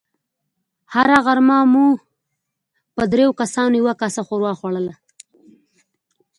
هره 0.93 1.17
غرمه 1.25 1.57
مو 1.71 1.85
په 2.95 3.03
دريو 3.11 3.31
کسانو 3.41 3.79
يوه 3.81 3.93
کاسه 4.01 4.21
ښوروا 4.27 4.53
خوړله. 4.59 4.95